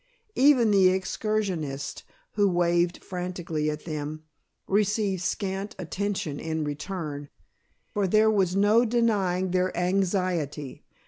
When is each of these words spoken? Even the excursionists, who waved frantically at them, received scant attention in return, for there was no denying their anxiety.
Even 0.33 0.71
the 0.71 0.89
excursionists, 0.89 2.01
who 2.31 2.49
waved 2.49 3.03
frantically 3.03 3.69
at 3.69 3.85
them, 3.85 4.23
received 4.67 5.21
scant 5.21 5.75
attention 5.77 6.39
in 6.39 6.63
return, 6.63 7.29
for 7.93 8.07
there 8.07 8.31
was 8.31 8.55
no 8.55 8.83
denying 8.83 9.51
their 9.51 9.77
anxiety. 9.77 10.83